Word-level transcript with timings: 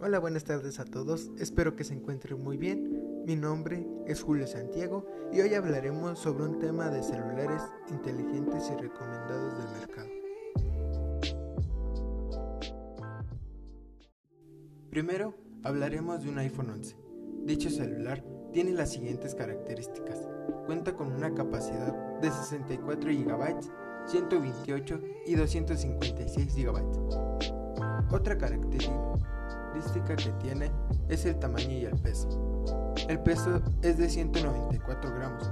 Hola, 0.00 0.18
buenas 0.18 0.42
tardes 0.42 0.80
a 0.80 0.84
todos, 0.84 1.30
espero 1.38 1.76
que 1.76 1.84
se 1.84 1.94
encuentren 1.94 2.42
muy 2.42 2.56
bien. 2.56 3.22
Mi 3.24 3.36
nombre 3.36 3.86
es 4.06 4.22
Julio 4.22 4.44
Santiago 4.48 5.06
y 5.32 5.40
hoy 5.40 5.54
hablaremos 5.54 6.18
sobre 6.18 6.44
un 6.44 6.58
tema 6.58 6.90
de 6.90 7.00
celulares 7.02 7.62
inteligentes 7.88 8.70
y 8.70 8.82
recomendados 8.82 9.56
del 9.56 9.68
mercado. 9.78 10.08
Primero, 14.90 15.36
hablaremos 15.62 16.24
de 16.24 16.28
un 16.28 16.38
iPhone 16.38 16.70
11. 16.70 16.96
Dicho 17.44 17.70
celular 17.70 18.24
tiene 18.52 18.72
las 18.72 18.92
siguientes 18.92 19.36
características. 19.36 20.28
Cuenta 20.66 20.96
con 20.96 21.12
una 21.12 21.32
capacidad 21.34 21.94
de 22.20 22.30
64 22.32 23.10
GB, 23.10 23.60
128 24.06 25.00
y 25.26 25.36
256 25.36 26.56
GB. 26.56 26.82
Otra 28.10 28.36
característica 28.36 29.33
que 30.16 30.32
tiene 30.40 30.70
es 31.08 31.24
el 31.24 31.38
tamaño 31.38 31.70
y 31.70 31.84
el 31.84 31.96
peso. 32.00 32.28
El 33.08 33.20
peso 33.20 33.60
es 33.82 33.98
de 33.98 34.08
194 34.08 35.14
gramos. 35.14 35.50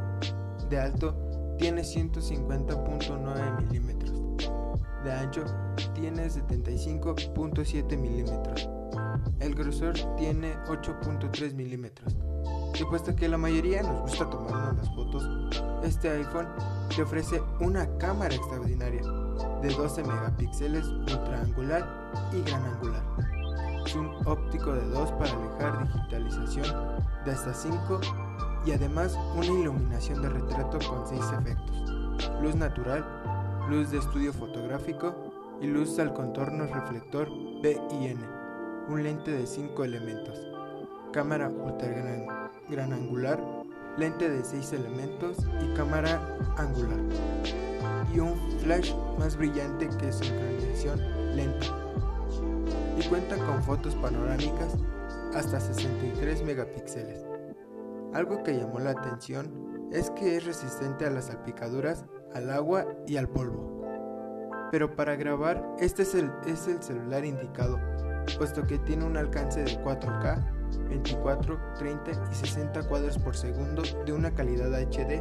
De 0.69 0.79
alto 0.79 1.15
tiene 1.59 1.83
150.9 1.83 3.63
milímetros. 3.63 4.23
De 5.05 5.13
ancho 5.13 5.45
tiene 5.95 6.27
75.7 6.29 7.99
milímetros 7.99 8.69
el 9.43 9.55
grosor 9.55 9.95
tiene 10.17 10.55
8.3 10.67 11.55
milímetros. 11.55 12.17
Y 12.79 12.85
puesto 12.85 13.15
que 13.15 13.29
la 13.29 13.37
mayoría 13.37 13.83
nos 13.83 14.03
gusta 14.03 14.31
tomarnos 14.31 14.77
las 14.77 14.95
fotos, 14.95 15.29
este 15.83 16.11
iPhone 16.11 16.49
te 16.95 17.03
ofrece 17.03 17.43
una 17.61 17.87
cámara 17.99 18.35
extraordinaria 18.35 19.03
de 19.61 19.69
12 19.69 20.05
megapíxeles 20.05 20.87
ultra 20.87 21.41
angular 21.43 22.11
y 22.33 22.41
gran 22.43 22.65
angular. 22.65 23.03
Zoom 23.89 24.27
óptico 24.27 24.73
de 24.73 24.89
2 24.89 25.13
para 25.13 25.33
alejar 25.33 25.87
digitalización 25.87 26.67
de 27.25 27.31
hasta 27.31 27.55
5 27.55 28.01
y 28.67 28.73
además 28.73 29.19
una 29.35 29.47
iluminación 29.47 30.23
de 30.23 30.29
retrato 30.29 30.79
con 30.89 31.07
6 31.07 31.21
efectos. 31.41 32.31
Luz 32.41 32.55
natural, 32.55 33.05
luz 33.69 33.91
de 33.91 33.99
estudio 33.99 34.33
fotográfico 34.33 35.15
y 35.61 35.67
luz 35.67 35.99
al 35.99 36.13
contorno 36.13 36.67
reflector 36.67 37.29
BIN 37.63 38.19
un 38.89 39.03
lente 39.03 39.31
de 39.31 39.47
5 39.47 39.85
elementos, 39.85 40.47
cámara 41.13 41.49
ultra 41.49 41.89
gran, 42.69 42.93
angular, 42.93 43.41
lente 43.97 44.29
de 44.29 44.45
6 44.45 44.73
elementos 44.73 45.39
y 45.63 45.75
cámara 45.75 46.21
angular, 46.57 46.99
y 48.13 48.19
un 48.19 48.35
flash 48.61 48.93
más 49.19 49.37
brillante 49.37 49.89
que 49.99 50.13
sincronización 50.13 51.37
lenta. 51.37 51.82
Cuenta 53.09 53.37
con 53.37 53.63
fotos 53.63 53.95
panorámicas 53.97 54.75
hasta 55.35 55.61
63 55.61 56.43
megapíxeles. 56.45 57.25
Algo 58.15 58.43
que 58.43 58.57
llamó 58.57 58.79
la 58.79 58.91
atención 58.91 59.89
es 59.93 60.11
que 60.11 60.37
es 60.37 60.45
resistente 60.45 61.07
a 61.07 61.11
las 61.11 61.27
salpicaduras, 61.27 62.05
al 62.35 62.51
agua 62.51 62.87
y 63.07 63.17
al 63.17 63.29
polvo. 63.29 63.83
Pero 64.71 64.95
para 64.97 65.17
grabar, 65.17 65.77
este 65.79 66.03
es 66.03 66.15
el, 66.15 66.31
es 66.47 66.67
el 66.69 66.83
celular 66.83 67.25
indicado 67.25 67.79
puesto 68.39 68.67
que 68.67 68.79
tiene 68.79 69.05
un 69.05 69.17
alcance 69.17 69.63
de 69.63 69.79
4K, 69.83 70.89
24, 70.89 71.61
30 71.79 72.11
y 72.11 72.35
60 72.35 72.83
cuadros 72.89 73.19
por 73.19 73.37
segundo 73.37 73.83
de 74.07 74.13
una 74.13 74.33
calidad 74.33 74.73
HD 74.73 75.21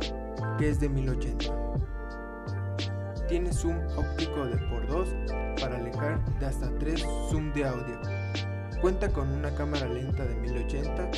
que 0.58 0.70
es 0.70 0.80
de 0.80 0.90
1080. 0.90 1.46
Tiene 3.32 3.52
zoom 3.54 3.80
óptico 3.96 4.46
de 4.46 4.58
por 4.68 4.86
2 4.88 5.16
para 5.62 5.78
alejar 5.78 6.20
de 6.38 6.46
hasta 6.46 6.70
3 6.80 7.02
zoom 7.30 7.54
de 7.54 7.64
audio. 7.64 7.98
Cuenta 8.82 9.08
con 9.08 9.30
una 9.30 9.56
cámara 9.56 9.88
lenta 9.88 10.26
de 10.26 10.36
1080 10.36 11.10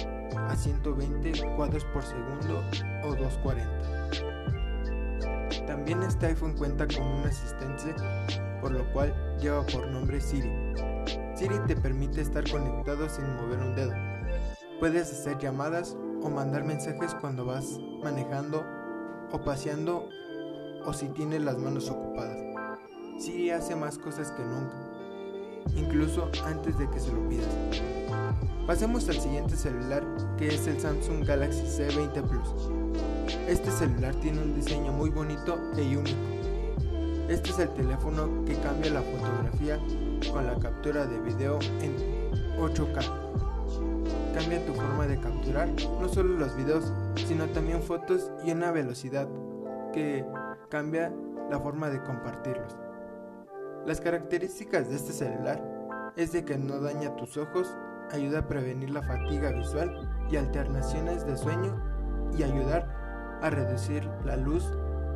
a 0.47 0.55
120 0.55 1.55
cuadros 1.55 1.83
por 1.85 2.03
segundo 2.03 2.63
o 3.03 3.15
240. 3.15 5.65
También 5.65 6.03
este 6.03 6.27
iPhone 6.27 6.55
cuenta 6.55 6.87
con 6.87 7.01
un 7.01 7.25
asistente, 7.25 7.95
por 8.61 8.73
lo 8.73 8.85
cual 8.93 9.11
lleva 9.41 9.65
por 9.65 9.87
nombre 9.87 10.21
Siri, 10.21 10.51
Siri 11.33 11.57
te 11.65 11.75
permite 11.75 12.21
estar 12.21 12.47
conectado 12.47 13.09
sin 13.09 13.25
mover 13.37 13.57
un 13.57 13.73
dedo. 13.73 13.93
Puedes 14.79 15.11
hacer 15.11 15.39
llamadas 15.39 15.97
o 16.21 16.29
mandar 16.29 16.63
mensajes 16.63 17.15
cuando 17.15 17.43
vas 17.43 17.79
manejando 18.03 18.63
o 19.31 19.43
paseando 19.43 20.09
o 20.85 20.93
si 20.93 21.07
tienes 21.09 21.41
las 21.41 21.57
manos 21.57 21.89
ocupadas. 21.89 22.37
Siri 23.19 23.51
hace 23.51 23.75
más 23.75 23.97
cosas 23.97 24.31
que 24.31 24.43
nunca, 24.43 24.75
incluso 25.75 26.29
antes 26.45 26.77
de 26.77 26.89
que 26.89 26.99
se 26.99 27.11
lo 27.11 27.27
pidas. 27.29 27.47
Pasemos 28.67 29.07
al 29.09 29.19
siguiente 29.19 29.55
celular 29.55 30.03
que 30.37 30.47
es 30.47 30.67
el 30.67 30.79
Samsung 30.79 31.25
Galaxy 31.25 31.63
C20 31.63 32.23
Plus. 32.23 32.49
Este 33.47 33.69
celular 33.71 34.15
tiene 34.15 34.41
un 34.41 34.55
diseño 34.55 34.91
muy 34.91 35.09
bonito 35.09 35.57
e 35.75 35.97
único. 35.97 36.17
Este 37.27 37.49
es 37.49 37.59
el 37.59 37.69
teléfono 37.69 38.45
que 38.45 38.55
cambia 38.55 38.91
la 38.91 39.01
fotografía 39.01 39.79
con 40.31 40.45
la 40.45 40.55
captura 40.59 41.05
de 41.05 41.19
video 41.19 41.59
en 41.81 41.95
8K. 42.57 43.03
Cambia 44.33 44.65
tu 44.65 44.73
forma 44.73 45.07
de 45.07 45.19
capturar 45.19 45.69
no 45.99 46.09
solo 46.09 46.37
los 46.37 46.55
videos, 46.55 46.91
sino 47.27 47.45
también 47.47 47.81
fotos 47.81 48.31
y 48.45 48.51
una 48.51 48.71
velocidad 48.71 49.27
que 49.93 50.25
cambia 50.73 51.13
la 51.51 51.59
forma 51.59 51.91
de 51.91 52.01
compartirlos. 52.01 52.75
Las 53.85 54.01
características 54.01 54.89
de 54.89 54.95
este 54.95 55.13
celular 55.13 55.61
es 56.17 56.31
de 56.31 56.43
que 56.43 56.57
no 56.57 56.79
daña 56.79 57.15
tus 57.15 57.37
ojos, 57.37 57.77
ayuda 58.11 58.39
a 58.39 58.47
prevenir 58.47 58.89
la 58.89 59.03
fatiga 59.03 59.51
visual 59.51 60.09
y 60.31 60.35
alternaciones 60.35 61.27
de 61.27 61.37
sueño 61.37 61.79
y 62.35 62.41
ayudar 62.41 63.39
a 63.43 63.51
reducir 63.51 64.09
la 64.25 64.35
luz 64.35 64.65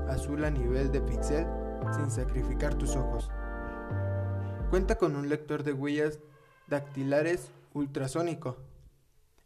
azul 0.07 0.45
a 0.45 0.51
nivel 0.51 0.91
de 0.91 1.01
píxel 1.01 1.47
sin 1.95 2.11
sacrificar 2.11 2.75
tus 2.75 2.95
ojos. 2.95 3.31
Cuenta 4.69 4.99
con 4.99 5.15
un 5.15 5.27
lector 5.27 5.63
de 5.63 5.73
huellas 5.73 6.19
dactilares 6.67 7.49
ultrasónico. 7.73 8.57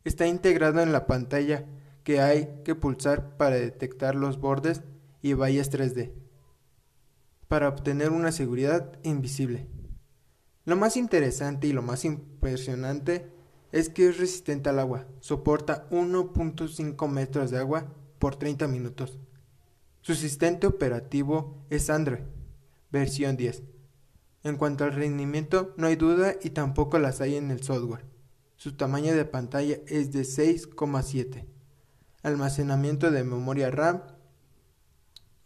Está 0.03 0.27
integrado 0.27 0.81
en 0.81 0.91
la 0.91 1.07
pantalla 1.07 1.63
que 2.03 2.19
hay 2.19 2.61
que 2.65 2.75
pulsar 2.75 3.37
para 3.37 3.55
detectar 3.55 4.15
los 4.15 4.41
bordes 4.41 4.83
y 5.21 5.33
vallas 5.33 5.71
3D, 5.71 6.11
para 7.47 7.69
obtener 7.69 8.11
una 8.11 8.31
seguridad 8.31 8.99
invisible. 9.03 9.67
Lo 10.65 10.75
más 10.75 10.97
interesante 10.97 11.67
y 11.67 11.73
lo 11.73 11.81
más 11.81 12.05
impresionante 12.05 13.31
es 13.71 13.89
que 13.89 14.07
es 14.07 14.17
resistente 14.17 14.69
al 14.69 14.79
agua, 14.79 15.07
soporta 15.19 15.89
1.5 15.89 17.07
metros 17.07 17.51
de 17.51 17.57
agua 17.57 17.93
por 18.19 18.35
30 18.35 18.67
minutos. 18.67 19.19
Su 20.01 20.13
asistente 20.13 20.67
operativo 20.67 21.65
es 21.69 21.89
Android, 21.89 22.21
versión 22.91 23.37
10. 23.37 23.63
En 24.43 24.55
cuanto 24.57 24.83
al 24.83 24.93
rendimiento, 24.93 25.73
no 25.77 25.87
hay 25.87 25.95
duda 25.95 26.35
y 26.41 26.49
tampoco 26.49 26.97
las 26.99 27.21
hay 27.21 27.35
en 27.35 27.51
el 27.51 27.61
software. 27.63 28.05
Su 28.55 28.73
tamaño 28.75 29.15
de 29.15 29.25
pantalla 29.25 29.77
es 29.87 30.11
de 30.11 30.21
6,7. 30.21 31.45
Almacenamiento 32.23 33.11
de 33.11 33.23
memoria 33.23 33.71
RAM 33.71 34.01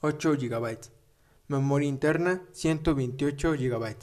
8 0.01 0.33
GB. 0.33 0.78
Memoria 1.47 1.88
interna 1.88 2.44
128 2.51 3.53
GB. 3.53 3.95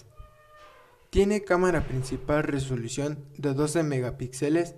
Tiene 1.11 1.45
cámara 1.45 1.87
principal 1.87 2.45
resolución 2.45 3.25
de 3.37 3.53
12 3.53 3.83
megapíxeles 3.83 4.77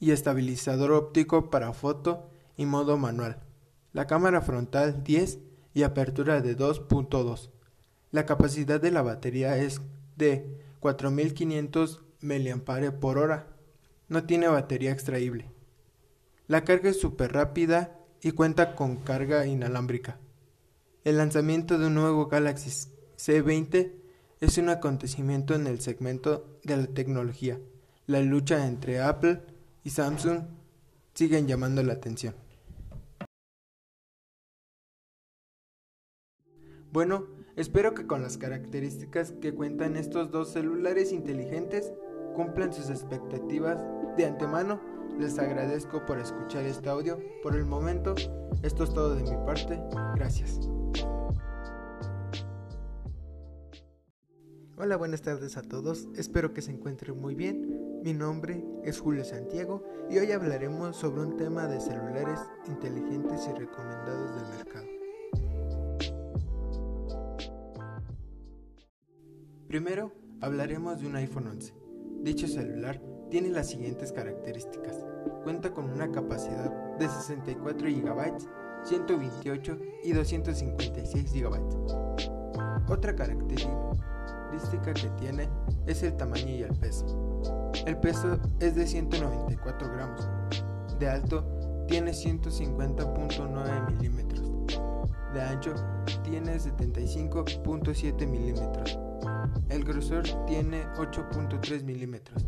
y 0.00 0.12
estabilizador 0.12 0.92
óptico 0.92 1.50
para 1.50 1.72
foto 1.72 2.30
y 2.56 2.66
modo 2.66 2.96
manual. 2.96 3.42
La 3.92 4.06
cámara 4.06 4.40
frontal 4.40 5.04
10 5.04 5.38
y 5.74 5.82
apertura 5.82 6.40
de 6.40 6.56
2.2. 6.56 7.50
La 8.10 8.24
capacidad 8.24 8.80
de 8.80 8.90
la 8.90 9.02
batería 9.02 9.58
es 9.58 9.80
de 10.16 10.62
4500 10.80 12.02
mAh. 12.20 13.46
No 14.08 14.24
tiene 14.24 14.48
batería 14.48 14.92
extraíble. 14.92 15.50
La 16.46 16.64
carga 16.64 16.88
es 16.90 17.00
súper 17.00 17.32
rápida 17.32 17.97
y 18.22 18.32
cuenta 18.32 18.74
con 18.74 18.96
carga 18.96 19.46
inalámbrica. 19.46 20.18
El 21.04 21.18
lanzamiento 21.18 21.78
de 21.78 21.86
un 21.86 21.94
nuevo 21.94 22.26
Galaxy 22.26 22.70
C20 23.16 23.92
es 24.40 24.58
un 24.58 24.68
acontecimiento 24.68 25.54
en 25.54 25.66
el 25.66 25.80
segmento 25.80 26.58
de 26.64 26.76
la 26.76 26.86
tecnología. 26.86 27.58
La 28.06 28.20
lucha 28.20 28.66
entre 28.66 29.00
Apple 29.00 29.42
y 29.84 29.90
Samsung 29.90 30.42
siguen 31.14 31.46
llamando 31.46 31.82
la 31.82 31.94
atención. 31.94 32.34
Bueno, 36.90 37.26
espero 37.56 37.92
que 37.94 38.06
con 38.06 38.22
las 38.22 38.38
características 38.38 39.32
que 39.32 39.52
cuentan 39.52 39.96
estos 39.96 40.30
dos 40.30 40.52
celulares 40.52 41.12
inteligentes 41.12 41.92
cumplan 42.34 42.72
sus 42.72 42.88
expectativas 42.88 43.82
de 44.16 44.26
antemano. 44.26 44.80
Les 45.16 45.38
agradezco 45.38 46.04
por 46.06 46.18
escuchar 46.18 46.64
este 46.64 46.88
audio. 46.88 47.18
Por 47.42 47.56
el 47.56 47.64
momento, 47.64 48.14
esto 48.62 48.84
es 48.84 48.92
todo 48.92 49.14
de 49.14 49.22
mi 49.22 49.36
parte. 49.46 49.80
Gracias. 50.16 50.60
Hola, 54.76 54.96
buenas 54.96 55.22
tardes 55.22 55.56
a 55.56 55.62
todos. 55.62 56.08
Espero 56.16 56.52
que 56.52 56.62
se 56.62 56.70
encuentren 56.70 57.20
muy 57.20 57.34
bien. 57.34 58.00
Mi 58.04 58.14
nombre 58.14 58.64
es 58.84 59.00
Julio 59.00 59.24
Santiago 59.24 59.82
y 60.08 60.18
hoy 60.18 60.30
hablaremos 60.30 60.96
sobre 60.96 61.22
un 61.22 61.36
tema 61.36 61.66
de 61.66 61.80
celulares 61.80 62.38
inteligentes 62.68 63.48
y 63.48 63.58
recomendados 63.58 64.36
del 64.36 64.56
mercado. 64.56 64.86
Primero 69.66 70.12
hablaremos 70.40 71.00
de 71.00 71.08
un 71.08 71.16
iPhone 71.16 71.48
11. 71.48 71.74
Dicho 72.22 72.46
celular 72.46 73.00
tiene 73.30 73.50
las 73.50 73.68
siguientes 73.68 74.12
características. 74.12 75.04
Cuenta 75.44 75.72
con 75.72 75.90
una 75.90 76.10
capacidad 76.10 76.70
de 76.98 77.08
64 77.08 77.88
GB, 77.88 78.38
128 78.84 79.78
y 80.04 80.12
256 80.12 81.32
GB. 81.32 81.60
Otra 82.88 83.14
característica 83.14 84.94
que 84.94 85.08
tiene 85.18 85.48
es 85.86 86.02
el 86.02 86.16
tamaño 86.16 86.48
y 86.48 86.62
el 86.62 86.74
peso. 86.74 87.06
El 87.86 87.98
peso 87.98 88.38
es 88.60 88.74
de 88.74 88.86
194 88.86 89.92
gramos. 89.92 90.28
De 90.98 91.08
alto 91.08 91.44
tiene 91.86 92.12
150.9 92.12 93.92
milímetros. 93.92 94.52
De 95.32 95.42
ancho 95.42 95.74
tiene 96.22 96.56
75.7 96.56 98.26
milímetros. 98.26 98.98
El 99.68 99.84
grosor 99.84 100.24
tiene 100.46 100.86
8.3 100.96 101.84
milímetros. 101.84 102.46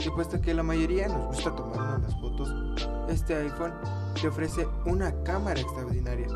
Y 0.00 0.10
puesto 0.10 0.40
que 0.40 0.54
la 0.54 0.62
mayoría 0.62 1.08
nos 1.08 1.26
gusta 1.28 1.54
tomarnos 1.54 2.02
las 2.02 2.20
fotos, 2.20 2.54
este 3.08 3.34
iPhone 3.36 3.72
te 4.20 4.28
ofrece 4.28 4.66
una 4.86 5.12
cámara 5.22 5.60
extraordinaria 5.60 6.28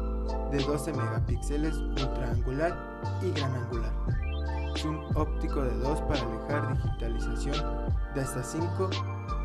de 0.50 0.58
12 0.58 0.93
megapíxeles 0.93 1.76
ultra 1.76 2.31
angular 2.31 3.00
y 3.22 3.31
gran 3.32 3.55
angular. 3.55 3.93
Un 4.84 5.16
óptico 5.16 5.62
de 5.62 5.75
2 5.75 6.00
para 6.02 6.20
alejar 6.20 6.76
digitalización 6.76 7.55
de 8.14 8.20
hasta 8.20 8.43
5 8.43 8.90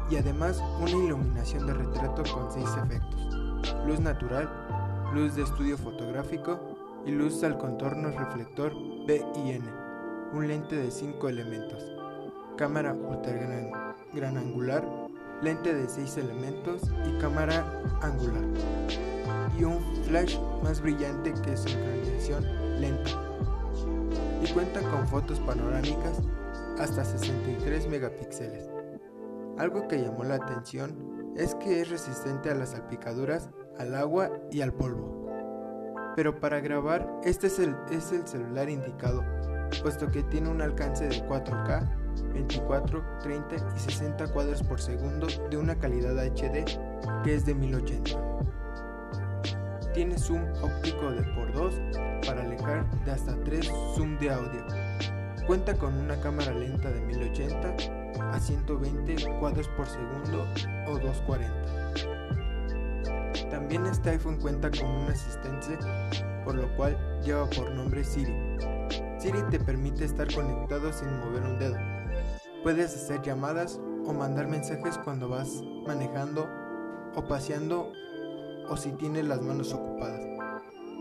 y 0.09 0.17
además 0.17 0.61
una 0.79 0.91
iluminación 0.91 1.65
de 1.65 1.73
retrato 1.73 2.23
con 2.33 2.51
6 2.51 2.65
efectos. 2.85 3.39
Luz 3.85 3.99
natural, 3.99 4.49
luz 5.13 5.35
de 5.35 5.43
estudio 5.43 5.77
fotográfico 5.77 6.59
y 7.05 7.11
luz 7.11 7.43
al 7.43 7.57
contorno 7.57 8.09
reflector 8.09 8.73
B 9.07 9.25
y 9.35 9.51
N. 9.51 9.65
Un 10.33 10.47
lente 10.47 10.75
de 10.75 10.91
5 10.91 11.29
elementos. 11.29 11.83
Cámara 12.57 12.93
ultra 12.93 13.33
gran, 13.33 13.71
angular, 14.21 14.87
lente 15.41 15.73
de 15.73 15.89
6 15.89 16.17
elementos 16.17 16.81
y 17.05 17.19
cámara 17.19 17.65
angular. 18.01 18.43
Y 19.57 19.63
un 19.63 19.81
flash 20.05 20.37
más 20.63 20.81
brillante 20.81 21.33
que 21.33 21.57
sincronización 21.57 22.45
lenta. 22.79 23.11
Y 24.43 24.51
cuenta 24.53 24.81
con 24.81 25.07
fotos 25.07 25.39
panorámicas 25.39 26.21
hasta 26.79 27.03
63 27.03 27.87
megapíxeles. 27.87 28.69
Algo 29.57 29.87
que 29.87 30.01
llamó 30.01 30.23
la 30.23 30.35
atención 30.35 31.33
es 31.35 31.55
que 31.55 31.81
es 31.81 31.89
resistente 31.89 32.49
a 32.49 32.55
las 32.55 32.71
salpicaduras, 32.71 33.49
al 33.79 33.95
agua 33.95 34.31
y 34.51 34.61
al 34.61 34.73
polvo. 34.73 35.27
Pero 36.15 36.39
para 36.39 36.59
grabar 36.59 37.09
este 37.23 37.47
es 37.47 37.59
el, 37.59 37.75
es 37.91 38.11
el 38.11 38.27
celular 38.27 38.69
indicado, 38.69 39.23
puesto 39.81 40.11
que 40.11 40.23
tiene 40.23 40.49
un 40.49 40.61
alcance 40.61 41.07
de 41.07 41.27
4K, 41.27 42.02
24, 42.33 43.03
30 43.21 43.55
y 43.55 43.79
60 43.79 44.27
cuadros 44.27 44.63
por 44.63 44.79
segundo 44.79 45.27
de 45.49 45.57
una 45.57 45.75
calidad 45.75 46.17
HD 46.17 46.65
que 47.23 47.35
es 47.35 47.45
de 47.45 47.55
1080. 47.55 48.11
Tiene 49.93 50.17
zoom 50.17 50.41
óptico 50.61 51.11
de 51.11 51.23
por 51.35 51.53
2 51.53 51.73
para 52.25 52.41
alejar 52.41 52.89
de 53.05 53.11
hasta 53.11 53.35
3 53.43 53.71
zoom 53.95 54.17
de 54.17 54.31
audio 54.31 54.65
Cuenta 55.45 55.75
con 55.75 55.93
una 55.95 56.17
cámara 56.21 56.53
lenta 56.53 56.89
de 56.89 57.01
1080 57.01 57.75
a 58.31 58.39
120 58.39 59.39
cuadros 59.39 59.67
por 59.69 59.87
segundo 59.87 60.47
o 60.87 60.99
240. 60.99 63.49
También 63.49 63.85
este 63.85 64.11
iPhone 64.11 64.39
cuenta 64.39 64.71
con 64.71 64.89
un 64.89 65.11
asistente, 65.11 65.77
por 66.45 66.55
lo 66.55 66.73
cual 66.77 66.97
lleva 67.23 67.49
por 67.49 67.69
nombre 67.71 68.05
Siri. 68.05 68.33
Siri 69.19 69.41
te 69.51 69.59
permite 69.59 70.05
estar 70.05 70.33
conectado 70.33 70.93
sin 70.93 71.09
mover 71.19 71.43
un 71.43 71.59
dedo. 71.59 71.92
Puedes 72.63 72.95
hacer 72.95 73.21
llamadas 73.21 73.79
o 74.05 74.13
mandar 74.13 74.47
mensajes 74.47 74.97
cuando 74.97 75.29
vas 75.29 75.61
manejando 75.85 76.47
o 77.15 77.21
paseando 77.27 77.91
o 78.69 78.77
si 78.77 78.91
tienes 78.93 79.25
las 79.25 79.41
manos 79.41 79.73
ocupadas. 79.73 80.21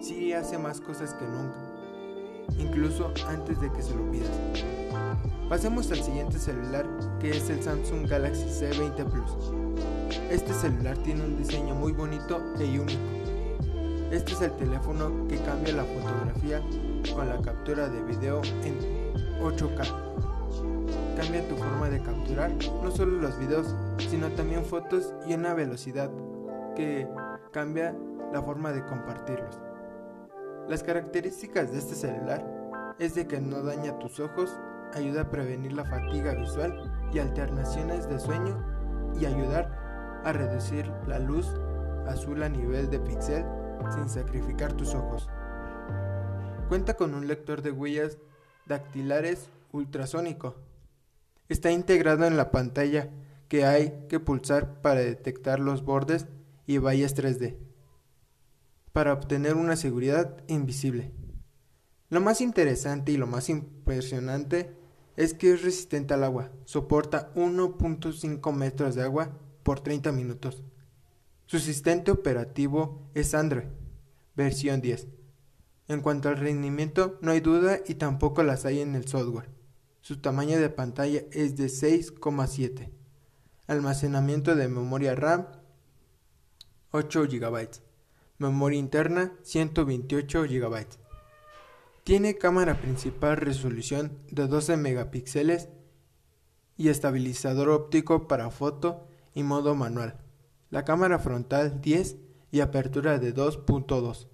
Siri 0.01 0.33
hace 0.33 0.59
más 0.59 0.81
cosas 0.81 1.15
que 1.15 1.25
nunca 1.25 1.73
incluso 2.59 3.13
antes 3.29 3.61
de 3.61 3.71
que 3.73 3.83
se 3.83 3.95
lo 3.95 4.11
pidas. 4.11 4.31
Pasemos 5.49 5.91
al 5.91 6.03
siguiente 6.03 6.39
celular, 6.39 6.87
que 7.21 7.31
es 7.31 7.51
el 7.51 7.63
Samsung 7.63 8.09
Galaxy 8.09 8.45
C20 8.45 9.05
Plus. 9.05 9.53
Este 10.31 10.53
celular 10.55 10.97
tiene 10.99 11.25
un 11.25 11.37
diseño 11.37 11.75
muy 11.75 11.93
bonito 11.93 12.41
e 12.59 12.79
único. 12.79 13.01
Este 14.11 14.33
es 14.33 14.41
el 14.43 14.53
teléfono 14.57 15.27
que 15.29 15.39
cambia 15.39 15.75
la 15.75 15.85
fotografía 15.85 16.61
con 17.15 17.29
la 17.29 17.41
captura 17.41 17.89
de 17.89 18.03
video 18.03 18.43
en 18.63 18.79
8K. 19.43 20.12
Cambia 21.23 21.49
tu 21.49 21.55
forma 21.57 21.89
de 21.89 22.03
capturar 22.03 22.51
no 22.83 22.91
solo 22.91 23.21
los 23.21 23.39
videos, 23.39 23.77
sino 24.11 24.29
también 24.31 24.65
fotos 24.65 25.15
y 25.25 25.35
una 25.35 25.55
velocidad 25.55 26.11
que 26.75 27.07
cambia 27.53 27.95
la 28.33 28.43
forma 28.43 28.73
de 28.73 28.85
compartirlos. 28.85 29.61
Las 30.69 30.83
características 30.83 31.71
de 31.71 31.79
este 31.79 31.95
celular 31.95 32.45
es 32.99 33.15
de 33.15 33.29
que 33.29 33.41
no 33.41 33.63
daña 33.63 33.97
tus 34.01 34.19
ojos, 34.19 34.51
ayuda 34.95 35.21
a 35.21 35.31
prevenir 35.31 35.75
la 35.75 35.85
fatiga 35.85 36.35
visual 36.35 36.93
y 37.13 37.21
alternaciones 37.21 38.09
de 38.09 38.19
sueño 38.19 38.61
y 39.21 39.25
ayudar 39.25 40.21
a 40.25 40.33
reducir 40.33 40.91
la 41.07 41.21
luz 41.21 41.47
azul 42.09 42.43
a 42.43 42.49
nivel 42.49 42.91
de 42.91 42.99
píxel 42.99 43.45
sin 43.95 44.09
sacrificar 44.09 44.73
tus 44.73 44.93
ojos. 44.93 45.31
Cuenta 46.69 46.95
con 46.95 47.15
un 47.15 47.29
lector 47.29 47.63
de 47.63 47.71
huellas 47.71 48.19
dactilares 48.67 49.51
ultrasónico. 49.71 50.57
Está 51.53 51.71
integrado 51.71 52.25
en 52.25 52.39
la 52.39 52.51
pantalla 52.51 53.11
que 53.49 53.67
hay 53.67 54.07
que 54.09 54.19
pulsar 54.19 54.81
para 54.81 55.01
detectar 55.01 55.61
los 55.61 55.85
bordes 55.85 56.25
y 56.67 56.79
vallas 56.79 57.15
3D 57.15 57.59
para 58.93 59.13
obtener 59.13 59.57
una 59.57 59.77
seguridad 59.77 60.43
invisible. 60.49 61.13
Lo 62.09 62.23
más 62.23 62.41
interesante 62.41 63.13
y 63.13 63.19
lo 63.19 63.27
más 63.27 63.51
impresionante 63.51 64.75
es 65.17 65.35
que 65.35 65.53
es 65.53 65.63
resistente 65.63 66.15
al 66.15 66.25
agua, 66.25 66.53
soporta 66.65 67.35
1.5 67.35 68.51
metros 68.55 68.95
de 68.95 69.03
agua 69.03 69.39
por 69.63 69.81
30 69.81 70.11
minutos. 70.11 70.63
Su 71.45 71.59
asistente 71.59 72.13
operativo 72.13 73.11
es 73.13 73.35
Android, 73.35 73.67
versión 74.35 74.81
10. 74.81 75.07
En 75.89 76.01
cuanto 76.01 76.31
al 76.31 76.39
rendimiento, 76.39 77.19
no 77.21 77.31
hay 77.31 77.41
duda 77.41 77.81
y 77.87 77.97
tampoco 77.97 78.43
las 78.43 78.65
hay 78.65 78.81
en 78.81 78.95
el 78.95 79.07
software. 79.07 79.61
Su 80.03 80.19
tamaño 80.19 80.61
de 80.61 80.69
pantalla 80.69 81.23
es 81.33 81.57
de 81.57 81.67
6,7. 81.67 82.91
Almacenamiento 83.67 84.55
de 84.55 84.69
memoria 84.69 85.15
RAM 85.15 85.47
8 86.91 87.23
GB 87.23 87.93
memoria 88.43 88.79
interna 88.79 89.33
128 89.43 90.43
GB. 90.43 90.87
Tiene 92.05 92.37
cámara 92.37 92.81
principal 92.81 93.37
resolución 93.37 94.19
de 94.31 94.49
12 94.49 94.77
megapíxeles 94.77 95.69
y 96.77 96.89
estabilizador 96.89 97.71
óptico 97.71 98.27
para 98.27 98.51
foto 98.51 99.07
y 99.35 99.45
modo 99.45 99.75
manual. 99.75 100.19
La 100.71 100.85
cámara 100.85 101.19
frontal 101.19 101.81
10 101.81 102.17
y 102.51 102.61
apertura 102.61 103.19
de 103.19 103.35
2.2. 103.35 104.27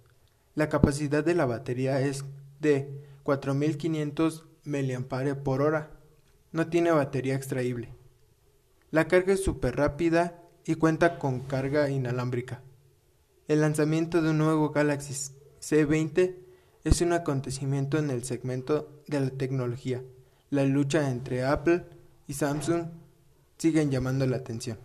La 0.55 0.69
capacidad 0.69 1.23
de 1.23 1.35
la 1.35 1.47
batería 1.47 2.01
es 2.01 2.25
de 2.61 3.05
4500 3.23 4.48
mAh. 4.69 5.89
No 6.53 6.69
tiene 6.69 6.91
batería 6.91 7.35
extraíble. 7.35 7.95
La 8.91 9.09
carga 9.09 9.33
es 9.33 9.43
súper 9.43 9.77
rápida 9.77 10.43
y 10.65 10.75
cuenta 10.75 11.19
con 11.19 11.41
carga 11.41 11.91
inalámbrica. 11.91 12.63
El 13.49 13.63
lanzamiento 13.63 14.23
de 14.23 14.31
un 14.31 14.39
nuevo 14.39 14.71
Galaxy 14.71 15.33
C20 15.61 16.37
es 16.85 17.01
un 17.01 17.13
acontecimiento 17.13 17.99
en 17.99 18.11
el 18.11 18.25
segmento 18.25 19.03
de 19.07 19.21
la 19.21 19.31
tecnología. 19.31 20.03
La 20.51 20.65
lucha 20.65 21.11
entre 21.11 21.45
Apple 21.45 21.85
y 22.27 22.35
Samsung 22.35 22.89
siguen 23.57 23.91
llamando 23.91 24.27
la 24.27 24.37
atención. 24.37 24.79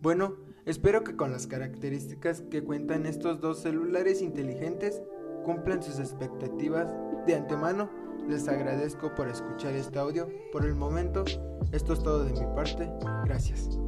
Bueno, 0.00 0.36
espero 0.66 1.02
que 1.02 1.16
con 1.16 1.32
las 1.32 1.46
características 1.46 2.42
que 2.42 2.62
cuentan 2.62 3.06
estos 3.06 3.40
dos 3.40 3.62
celulares 3.62 4.20
inteligentes 4.20 5.02
cumplan 5.44 5.82
sus 5.82 6.00
expectativas 6.00 6.92
de 7.26 7.36
antemano. 7.36 7.88
Les 8.28 8.48
agradezco 8.48 9.14
por 9.14 9.28
escuchar 9.28 9.74
este 9.74 9.98
audio. 9.98 10.28
Por 10.50 10.64
el 10.64 10.74
momento, 10.74 11.24
esto 11.72 11.92
es 11.92 12.02
todo 12.02 12.24
de 12.24 12.32
mi 12.32 12.46
parte. 12.54 12.90
Gracias. 13.24 13.78